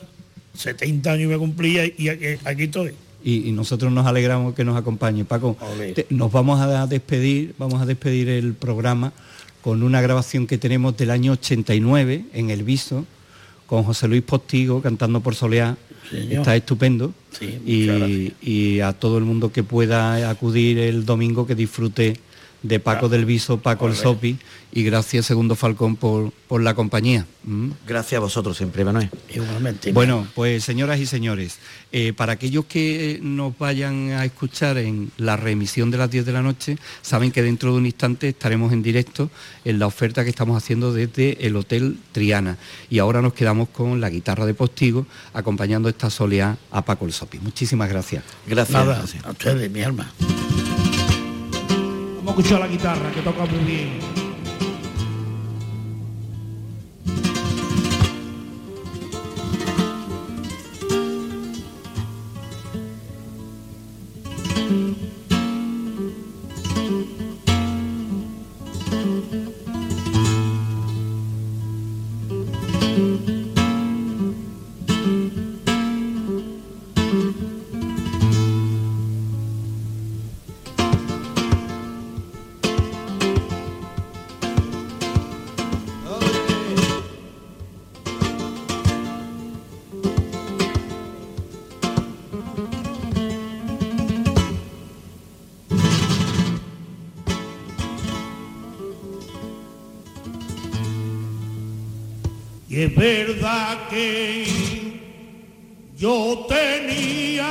[0.55, 2.93] 70 años me cumplía y aquí, aquí estoy.
[3.23, 5.23] y, y nosotros nos alegramos que nos acompañe.
[5.23, 5.55] Paco,
[5.93, 9.13] te- nos vamos a despedir, vamos a despedir el programa
[9.61, 13.05] con una grabación que tenemos del año 89 en El Viso,
[13.67, 15.77] con José Luis Postigo cantando por Soleá.
[16.11, 17.13] Está estupendo.
[17.31, 22.17] Sí, y, y a todo el mundo que pueda acudir el domingo que disfrute
[22.63, 24.01] de Paco del Viso, Paco el Ole.
[24.01, 24.37] Sopi
[24.71, 27.25] y gracias Segundo Falcón por, por la compañía.
[27.43, 27.71] ¿Mm?
[27.87, 29.09] Gracias a vosotros siempre, Manuel.
[29.33, 29.91] Igualmente.
[29.91, 31.57] Bueno, pues señoras y señores,
[31.91, 36.31] eh, para aquellos que nos vayan a escuchar en la reemisión de las 10 de
[36.31, 39.29] la noche, saben que dentro de un instante estaremos en directo
[39.65, 42.57] en la oferta que estamos haciendo desde el Hotel Triana.
[42.89, 47.13] Y ahora nos quedamos con la guitarra de Postigo acompañando esta soleá a Paco el
[47.13, 47.39] Sopi.
[47.39, 48.23] Muchísimas gracias.
[48.45, 48.73] Gracias.
[48.73, 49.25] Nada, gracias.
[49.25, 50.11] a ustedes, mi alma.
[52.29, 54.18] Vamos a escuchar la guitarra, que toca muy bien.
[102.83, 104.45] Es verdad que
[105.97, 107.45] yo tenía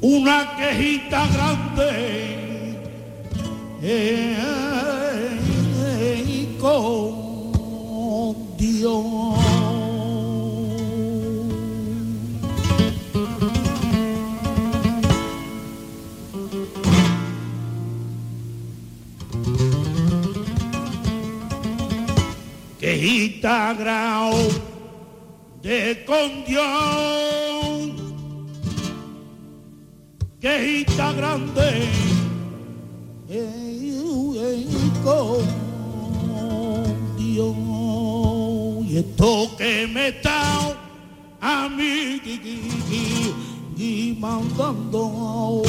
[0.00, 1.90] una quejita grande
[3.82, 4.36] eh,
[5.98, 9.11] eh, con Dios.
[23.02, 24.14] Quejita grande
[26.06, 26.62] con Dios
[30.40, 31.88] quejita grande
[35.02, 35.42] con
[37.16, 37.56] Dios
[38.86, 40.72] y esto que me está
[41.40, 42.20] a mí
[43.76, 45.62] y mandando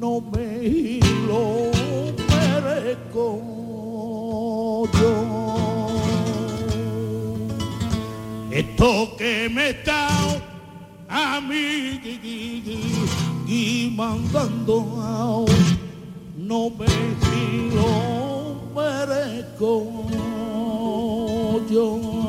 [0.00, 0.98] no me
[1.28, 1.70] lo
[2.26, 3.65] merezco
[8.76, 10.06] esto que me está
[11.08, 11.98] a mí
[13.48, 15.46] y mandando
[16.36, 16.86] no me
[17.74, 20.06] lo merezco
[21.70, 22.25] yo.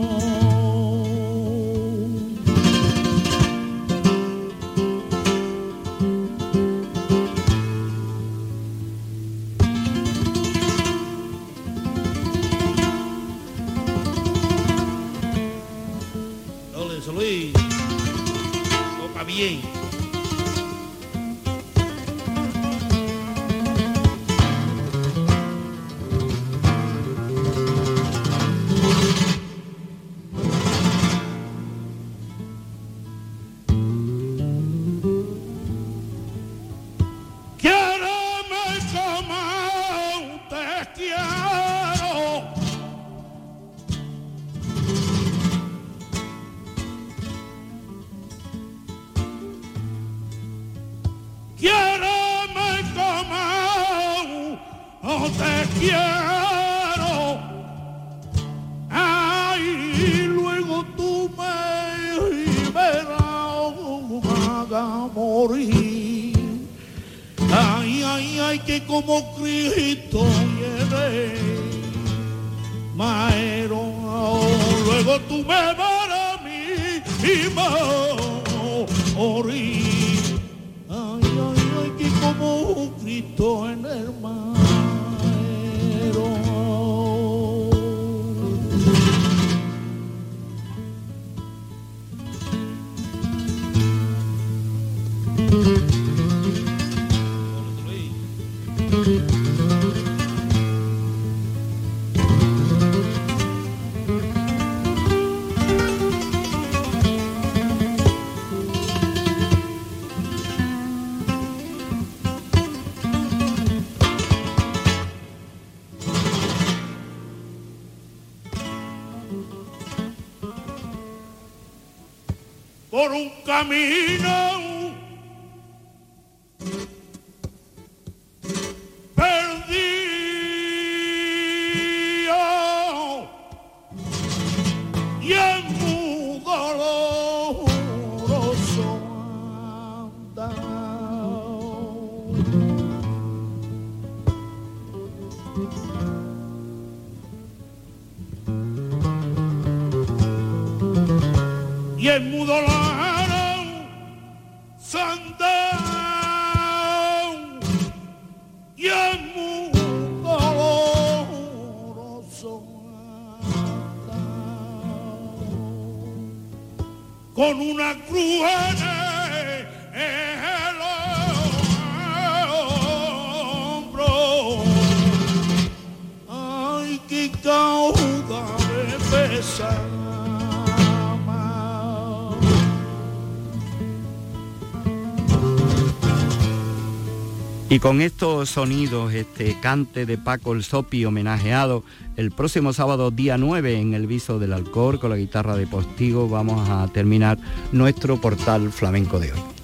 [187.78, 191.84] Y con estos sonidos, este cante de Paco el Sopi homenajeado
[192.15, 196.28] el próximo sábado día 9 en el Viso del Alcor con la guitarra de Postigo,
[196.28, 197.38] vamos a terminar
[197.71, 199.57] nuestro portal flamenco de hoy.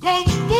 [0.00, 0.59] Con